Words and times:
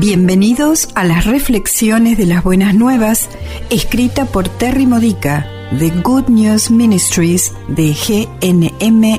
Bienvenidos 0.00 0.90
a 0.94 1.02
las 1.02 1.26
reflexiones 1.26 2.16
de 2.16 2.26
las 2.26 2.44
buenas 2.44 2.72
nuevas, 2.72 3.28
escrita 3.68 4.26
por 4.26 4.48
Terry 4.48 4.86
Modica 4.86 5.44
de 5.72 5.90
Good 5.90 6.28
News 6.28 6.70
Ministries 6.70 7.52
de 7.66 7.96
gnm-es.org. 8.40 9.18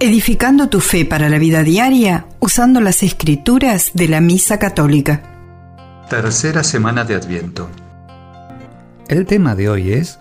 Edificando 0.00 0.70
tu 0.70 0.80
fe 0.80 1.04
para 1.04 1.28
la 1.28 1.36
vida 1.36 1.62
diaria 1.64 2.26
usando 2.40 2.80
las 2.80 3.02
escrituras 3.02 3.90
de 3.92 4.08
la 4.08 4.22
Misa 4.22 4.58
Católica. 4.58 5.20
Tercera 6.08 6.64
semana 6.64 7.04
de 7.04 7.16
Adviento. 7.16 7.68
El 9.06 9.26
tema 9.26 9.54
de 9.54 9.68
hoy 9.68 9.92
es 9.92 10.18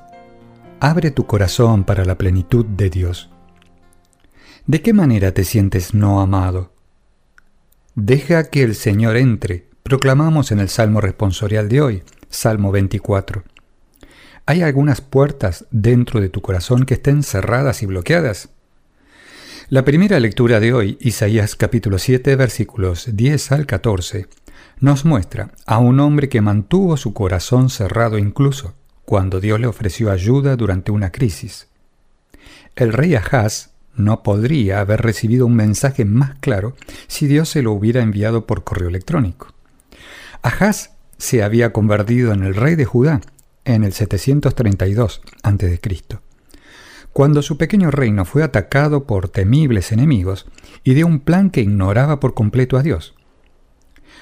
Abre 0.81 1.09
tu 1.11 1.25
corazón 1.25 1.85
para 1.85 2.03
la 2.03 2.17
plenitud 2.17 2.65
de 2.65 2.89
Dios. 2.89 3.29
¿De 4.67 4.81
qué 4.81 4.91
manera 4.91 5.33
te 5.33 5.45
sientes 5.45 5.93
no 5.93 6.19
amado? 6.19 6.72
Deja 7.95 8.45
que 8.45 8.63
el 8.63 8.73
Señor 8.73 9.17
entre, 9.17 9.67
proclamamos 9.83 10.51
en 10.51 10.59
el 10.59 10.67
Salmo 10.67 10.99
responsorial 10.99 11.69
de 11.69 11.81
hoy, 11.81 12.03
Salmo 12.27 12.71
24. 12.71 13.43
¿Hay 14.47 14.63
algunas 14.63 14.99
puertas 14.99 15.67
dentro 15.69 16.19
de 16.19 16.27
tu 16.27 16.41
corazón 16.41 16.85
que 16.85 16.95
estén 16.95 17.21
cerradas 17.21 17.83
y 17.83 17.85
bloqueadas? 17.85 18.49
La 19.69 19.85
primera 19.85 20.19
lectura 20.19 20.59
de 20.59 20.73
hoy, 20.73 20.97
Isaías 21.01 21.55
capítulo 21.55 21.99
7, 21.99 22.35
versículos 22.35 23.15
10 23.15 23.51
al 23.51 23.67
14, 23.67 24.25
nos 24.79 25.05
muestra 25.05 25.51
a 25.67 25.77
un 25.77 25.99
hombre 25.99 26.29
que 26.29 26.41
mantuvo 26.41 26.97
su 26.97 27.13
corazón 27.13 27.69
cerrado 27.69 28.17
incluso 28.17 28.73
cuando 29.05 29.39
Dios 29.39 29.59
le 29.59 29.67
ofreció 29.67 30.09
ayuda 30.09 30.55
durante 30.55 30.91
una 30.91 31.11
crisis. 31.11 31.67
El 32.75 32.91
rey 32.91 33.13
Ahaz 33.13 33.72
no 33.95 34.23
podría 34.23 34.79
haber 34.79 35.01
recibido 35.01 35.45
un 35.45 35.55
mensaje 35.55 36.05
más 36.05 36.37
claro 36.39 36.75
si 37.07 37.27
Dios 37.27 37.49
se 37.49 37.61
lo 37.61 37.71
hubiera 37.71 38.01
enviado 38.01 38.45
por 38.47 38.63
correo 38.63 38.89
electrónico. 38.89 39.53
Ahaz 40.41 40.91
se 41.17 41.43
había 41.43 41.71
convertido 41.71 42.33
en 42.33 42.43
el 42.43 42.55
rey 42.55 42.75
de 42.75 42.85
Judá 42.85 43.21
en 43.65 43.83
el 43.83 43.93
732 43.93 45.21
a.C. 45.43 45.79
Cuando 47.13 47.41
su 47.41 47.57
pequeño 47.57 47.91
reino 47.91 48.25
fue 48.25 48.43
atacado 48.43 49.05
por 49.05 49.29
temibles 49.29 49.91
enemigos 49.91 50.47
y 50.83 50.95
de 50.95 51.03
un 51.03 51.19
plan 51.19 51.49
que 51.49 51.61
ignoraba 51.61 52.19
por 52.19 52.33
completo 52.33 52.77
a 52.77 52.83
Dios. 52.83 53.13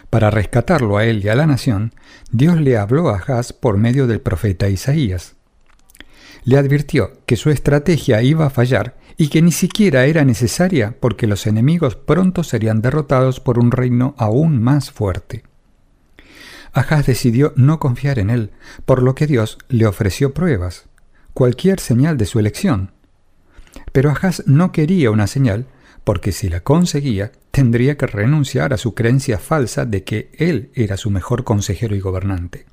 Para 0.10 0.30
rescatarlo 0.30 0.98
a 0.98 1.06
él 1.06 1.24
y 1.24 1.30
a 1.30 1.36
la 1.36 1.48
nación, 1.48 1.94
Dios 2.32 2.60
le 2.60 2.78
habló 2.78 3.10
a 3.10 3.18
Ahaz 3.18 3.54
por 3.54 3.78
medio 3.78 4.08
del 4.08 4.20
profeta 4.20 4.68
Isaías. 4.68 5.36
Le 6.44 6.58
advirtió 6.58 7.12
que 7.26 7.36
su 7.36 7.50
estrategia 7.50 8.22
iba 8.24 8.46
a 8.46 8.50
fallar 8.50 8.98
y 9.18 9.30
que 9.30 9.42
ni 9.42 9.52
siquiera 9.52 10.06
era 10.06 10.26
necesaria 10.26 10.96
porque 11.00 11.28
los 11.28 11.46
enemigos 11.46 11.96
pronto 11.96 12.44
serían 12.44 12.82
derrotados 12.82 13.40
por 13.40 13.60
un 13.60 13.72
reino 13.72 14.16
aún 14.18 14.62
más 14.62 14.92
fuerte. 14.92 15.44
Ahaz 16.74 17.06
decidió 17.06 17.54
no 17.56 17.80
confiar 17.80 18.18
en 18.18 18.30
él, 18.30 18.52
por 18.86 19.04
lo 19.04 19.14
que 19.14 19.28
Dios 19.28 19.58
le 19.68 19.86
ofreció 19.86 20.34
pruebas, 20.34 20.86
cualquier 21.34 21.80
señal 21.80 22.18
de 22.18 22.26
su 22.26 22.40
elección. 22.40 22.92
Pero 23.92 24.12
Ahaz 24.12 24.44
no 24.48 24.72
quería 24.72 25.12
una 25.12 25.28
señal, 25.28 25.68
porque 26.04 26.32
si 26.32 26.50
la 26.50 26.62
conseguía, 26.62 27.32
tendría 27.52 27.98
que 27.98 28.08
renunciar 28.08 28.74
a 28.74 28.78
su 28.78 28.96
creencia 28.96 29.38
falsa 29.38 29.86
de 29.86 30.04
que 30.04 30.32
él 30.38 30.72
era 30.74 30.98
su 30.98 31.10
mejor 31.12 31.44
consejero 31.44 31.96
y 31.96 32.00
gobernante. 32.00 32.66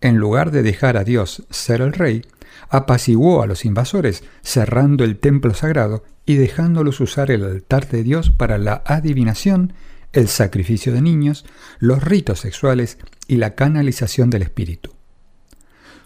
En 0.00 0.16
lugar 0.16 0.50
de 0.50 0.62
dejar 0.62 0.96
a 0.96 1.04
Dios 1.04 1.44
ser 1.48 1.80
el 1.80 1.92
rey, 1.92 2.22
apaciguó 2.68 3.42
a 3.42 3.46
los 3.46 3.64
invasores, 3.64 4.24
cerrando 4.42 5.04
el 5.04 5.18
templo 5.18 5.54
sagrado 5.54 6.04
y 6.24 6.34
dejándolos 6.36 7.00
usar 7.00 7.30
el 7.30 7.44
altar 7.44 7.88
de 7.88 8.02
Dios 8.02 8.30
para 8.30 8.58
la 8.58 8.82
adivinación, 8.84 9.72
el 10.12 10.28
sacrificio 10.28 10.92
de 10.92 11.02
niños, 11.02 11.44
los 11.78 12.02
ritos 12.02 12.40
sexuales 12.40 12.98
y 13.28 13.36
la 13.36 13.54
canalización 13.54 14.30
del 14.30 14.42
espíritu. 14.42 14.94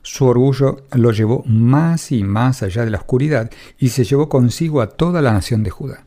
Su 0.03 0.27
orgullo 0.27 0.87
lo 0.93 1.13
llevó 1.13 1.45
más 1.47 2.11
y 2.11 2.25
más 2.25 2.63
allá 2.63 2.85
de 2.85 2.91
la 2.91 2.99
oscuridad 2.99 3.51
y 3.79 3.91
se 3.91 4.05
llevó 4.05 4.29
consigo 4.29 4.81
a 4.81 4.89
toda 4.89 5.21
la 5.21 5.33
nación 5.33 5.63
de 5.63 5.71
Judá. 5.71 6.07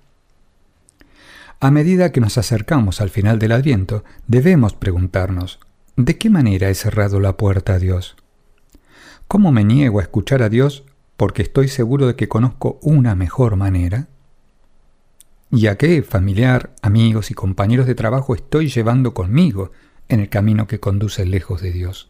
A 1.59 1.71
medida 1.71 2.11
que 2.11 2.19
nos 2.19 2.37
acercamos 2.37 2.99
al 3.01 3.09
final 3.09 3.39
del 3.39 3.53
Adviento, 3.53 4.03
debemos 4.27 4.73
preguntarnos, 4.73 5.59
¿de 5.95 6.17
qué 6.17 6.29
manera 6.29 6.69
he 6.69 6.75
cerrado 6.75 7.19
la 7.19 7.37
puerta 7.37 7.75
a 7.75 7.79
Dios? 7.79 8.17
¿Cómo 9.27 9.51
me 9.51 9.63
niego 9.63 9.99
a 9.99 10.03
escuchar 10.03 10.43
a 10.43 10.49
Dios 10.49 10.83
porque 11.17 11.41
estoy 11.41 11.67
seguro 11.67 12.07
de 12.07 12.15
que 12.15 12.27
conozco 12.27 12.79
una 12.81 13.15
mejor 13.15 13.55
manera? 13.55 14.07
¿Y 15.51 15.67
a 15.67 15.77
qué 15.77 16.01
familiar, 16.01 16.73
amigos 16.81 17.31
y 17.31 17.33
compañeros 17.33 17.85
de 17.85 17.95
trabajo 17.95 18.35
estoy 18.35 18.69
llevando 18.69 19.13
conmigo 19.13 19.71
en 20.09 20.19
el 20.19 20.29
camino 20.29 20.67
que 20.67 20.79
conduce 20.79 21.25
lejos 21.25 21.61
de 21.61 21.71
Dios? 21.71 22.07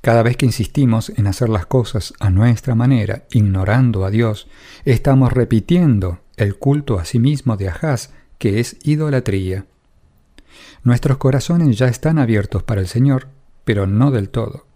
Cada 0.00 0.22
vez 0.22 0.36
que 0.36 0.44
insistimos 0.44 1.08
en 1.16 1.26
hacer 1.26 1.48
las 1.48 1.64
cosas 1.64 2.12
a 2.20 2.28
nuestra 2.28 2.74
manera, 2.74 3.24
ignorando 3.30 4.04
a 4.04 4.10
Dios, 4.10 4.48
estamos 4.84 5.32
repitiendo 5.32 6.20
el 6.36 6.56
culto 6.56 6.98
a 6.98 7.06
sí 7.06 7.18
mismo 7.18 7.56
de 7.56 7.70
Ahaz, 7.70 8.10
que 8.38 8.60
es 8.60 8.76
idolatría. 8.82 9.64
Nuestros 10.82 11.16
corazones 11.16 11.78
ya 11.78 11.86
están 11.86 12.18
abiertos 12.18 12.62
para 12.62 12.82
el 12.82 12.86
Señor, 12.86 13.28
pero 13.64 13.86
no 13.86 14.10
del 14.10 14.28
todo. 14.28 14.66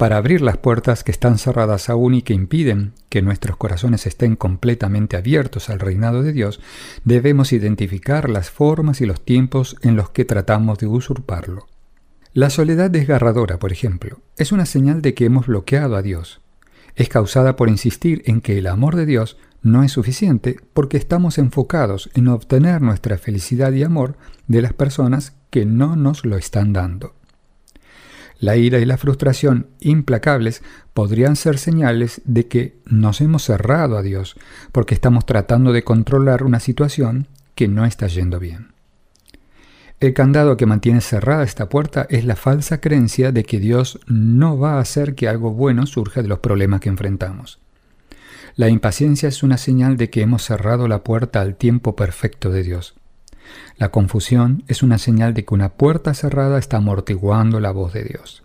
Para 0.00 0.16
abrir 0.16 0.40
las 0.40 0.56
puertas 0.56 1.04
que 1.04 1.10
están 1.10 1.36
cerradas 1.36 1.90
aún 1.90 2.14
y 2.14 2.22
que 2.22 2.32
impiden 2.32 2.94
que 3.10 3.20
nuestros 3.20 3.58
corazones 3.58 4.06
estén 4.06 4.34
completamente 4.34 5.18
abiertos 5.18 5.68
al 5.68 5.78
reinado 5.78 6.22
de 6.22 6.32
Dios, 6.32 6.58
debemos 7.04 7.52
identificar 7.52 8.30
las 8.30 8.48
formas 8.48 9.02
y 9.02 9.04
los 9.04 9.22
tiempos 9.22 9.76
en 9.82 9.96
los 9.96 10.08
que 10.08 10.24
tratamos 10.24 10.78
de 10.78 10.86
usurparlo. 10.86 11.68
La 12.32 12.48
soledad 12.48 12.90
desgarradora, 12.90 13.58
por 13.58 13.72
ejemplo, 13.72 14.20
es 14.38 14.52
una 14.52 14.64
señal 14.64 15.02
de 15.02 15.12
que 15.12 15.26
hemos 15.26 15.48
bloqueado 15.48 15.96
a 15.96 16.00
Dios. 16.00 16.40
Es 16.94 17.10
causada 17.10 17.56
por 17.56 17.68
insistir 17.68 18.22
en 18.24 18.40
que 18.40 18.56
el 18.56 18.68
amor 18.68 18.96
de 18.96 19.04
Dios 19.04 19.36
no 19.60 19.82
es 19.82 19.92
suficiente 19.92 20.56
porque 20.72 20.96
estamos 20.96 21.36
enfocados 21.36 22.08
en 22.14 22.28
obtener 22.28 22.80
nuestra 22.80 23.18
felicidad 23.18 23.70
y 23.72 23.82
amor 23.82 24.16
de 24.48 24.62
las 24.62 24.72
personas 24.72 25.34
que 25.50 25.66
no 25.66 25.94
nos 25.94 26.24
lo 26.24 26.38
están 26.38 26.72
dando. 26.72 27.19
La 28.40 28.56
ira 28.56 28.78
y 28.78 28.86
la 28.86 28.96
frustración 28.96 29.68
implacables 29.80 30.62
podrían 30.94 31.36
ser 31.36 31.58
señales 31.58 32.22
de 32.24 32.48
que 32.48 32.80
nos 32.86 33.20
hemos 33.20 33.44
cerrado 33.44 33.98
a 33.98 34.02
Dios 34.02 34.34
porque 34.72 34.94
estamos 34.94 35.26
tratando 35.26 35.72
de 35.72 35.84
controlar 35.84 36.42
una 36.42 36.58
situación 36.58 37.28
que 37.54 37.68
no 37.68 37.84
está 37.84 38.06
yendo 38.06 38.40
bien. 38.40 38.68
El 40.00 40.14
candado 40.14 40.56
que 40.56 40.64
mantiene 40.64 41.02
cerrada 41.02 41.44
esta 41.44 41.68
puerta 41.68 42.06
es 42.08 42.24
la 42.24 42.34
falsa 42.34 42.80
creencia 42.80 43.32
de 43.32 43.44
que 43.44 43.60
Dios 43.60 44.00
no 44.06 44.58
va 44.58 44.76
a 44.76 44.80
hacer 44.80 45.14
que 45.14 45.28
algo 45.28 45.52
bueno 45.52 45.86
surja 45.86 46.22
de 46.22 46.28
los 46.28 46.38
problemas 46.38 46.80
que 46.80 46.88
enfrentamos. 46.88 47.60
La 48.56 48.70
impaciencia 48.70 49.28
es 49.28 49.42
una 49.42 49.58
señal 49.58 49.98
de 49.98 50.08
que 50.08 50.22
hemos 50.22 50.42
cerrado 50.42 50.88
la 50.88 51.04
puerta 51.04 51.42
al 51.42 51.56
tiempo 51.56 51.94
perfecto 51.94 52.50
de 52.50 52.62
Dios. 52.62 52.94
La 53.76 53.90
confusión 53.90 54.62
es 54.68 54.82
una 54.82 54.98
señal 54.98 55.34
de 55.34 55.44
que 55.44 55.54
una 55.54 55.70
puerta 55.70 56.14
cerrada 56.14 56.58
está 56.58 56.78
amortiguando 56.78 57.60
la 57.60 57.70
voz 57.70 57.92
de 57.92 58.04
Dios. 58.04 58.42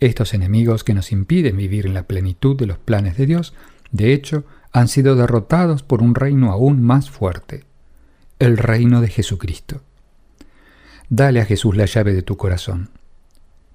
Estos 0.00 0.34
enemigos 0.34 0.84
que 0.84 0.94
nos 0.94 1.12
impiden 1.12 1.56
vivir 1.56 1.86
en 1.86 1.94
la 1.94 2.04
plenitud 2.04 2.56
de 2.56 2.66
los 2.66 2.78
planes 2.78 3.16
de 3.16 3.26
Dios, 3.26 3.54
de 3.90 4.12
hecho, 4.12 4.44
han 4.72 4.88
sido 4.88 5.16
derrotados 5.16 5.82
por 5.82 6.02
un 6.02 6.14
reino 6.14 6.50
aún 6.50 6.82
más 6.82 7.10
fuerte, 7.10 7.64
el 8.38 8.58
reino 8.58 9.00
de 9.00 9.08
Jesucristo. 9.08 9.82
Dale 11.08 11.40
a 11.40 11.44
Jesús 11.44 11.76
la 11.76 11.84
llave 11.84 12.14
de 12.14 12.22
tu 12.22 12.36
corazón. 12.36 12.90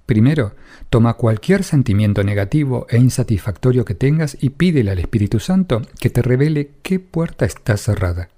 Primero, 0.07 0.55
toma 0.89 1.15
cualquier 1.15 1.63
sentimiento 1.63 2.23
negativo 2.23 2.87
e 2.89 2.97
insatisfactorio 2.97 3.85
que 3.85 3.93
tengas 3.93 4.37
y 4.41 4.51
pídele 4.51 4.91
al 4.91 4.99
Espíritu 4.99 5.39
Santo 5.39 5.81
que 5.99 6.09
te 6.09 6.21
revele 6.21 6.71
qué 6.81 6.99
puerta 6.99 7.45
está 7.45 7.77
cerrada. 7.77 8.29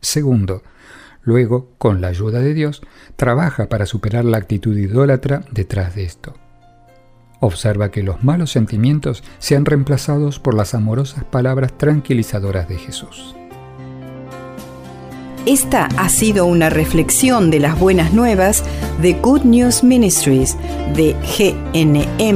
Segundo, 0.00 0.62
luego, 1.22 1.70
con 1.78 2.00
la 2.00 2.08
ayuda 2.08 2.40
de 2.40 2.54
Dios, 2.54 2.82
trabaja 3.16 3.68
para 3.68 3.86
superar 3.86 4.24
la 4.24 4.38
actitud 4.38 4.76
idólatra 4.76 5.42
detrás 5.50 5.94
de 5.94 6.04
esto. 6.04 6.34
Observa 7.40 7.90
que 7.90 8.02
los 8.02 8.24
malos 8.24 8.50
sentimientos 8.50 9.22
sean 9.38 9.64
reemplazados 9.64 10.38
por 10.38 10.54
las 10.54 10.74
amorosas 10.74 11.24
palabras 11.24 11.76
tranquilizadoras 11.76 12.68
de 12.68 12.78
Jesús. 12.78 13.36
Esta 15.46 15.84
ha 15.96 16.08
sido 16.08 16.46
una 16.46 16.70
reflexión 16.70 17.50
de 17.52 17.60
las 17.60 17.78
buenas 17.78 18.12
nuevas 18.12 18.64
de 19.00 19.12
Good 19.12 19.42
News 19.42 19.84
Ministries 19.84 20.56
de 20.96 21.14
gnm-es.org. 21.72 22.26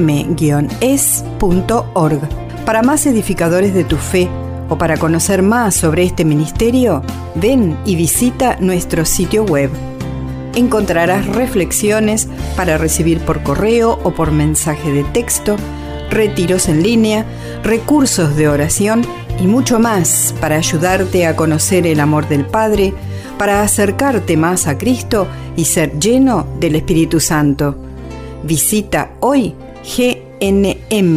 Para 2.65 2.83
más 2.83 3.07
edificadores 3.07 3.75
de 3.75 3.83
tu 3.83 3.97
fe, 3.97 4.29
o 4.71 4.79
para 4.79 4.97
conocer 4.97 5.43
más 5.43 5.75
sobre 5.75 6.05
este 6.05 6.25
ministerio, 6.25 7.03
ven 7.35 7.77
y 7.85 7.97
visita 7.97 8.57
nuestro 8.61 9.05
sitio 9.05 9.45
web. 9.45 9.69
Encontrarás 10.55 11.27
reflexiones 11.27 12.29
para 12.57 12.79
recibir 12.79 13.21
por 13.21 13.43
correo 13.43 13.99
o 14.03 14.13
por 14.13 14.31
mensaje 14.31 14.91
de 14.93 15.05
texto, 15.05 15.57
retiros 16.09 16.69
en 16.69 16.83
línea, 16.83 17.27
recursos 17.63 18.37
de 18.37 18.49
oración 18.49 19.03
y 19.41 19.47
mucho 19.47 19.79
más 19.79 20.35
para 20.41 20.57
ayudarte 20.57 21.27
a 21.27 21.37
conocer 21.37 21.87
el 21.87 22.01
amor 22.01 22.29
del 22.29 22.47
Padre, 22.47 22.95
para 23.39 23.63
acercarte 23.63 24.37
más 24.37 24.67
a 24.67 24.79
Cristo 24.79 25.27
y 25.57 25.65
ser 25.65 25.99
lleno 25.99 26.47
del 26.59 26.77
Espíritu 26.77 27.21
Santo. 27.21 27.77
Visita 28.45 29.13
hoy 29.21 29.55
gnm-es.org. 29.83 31.11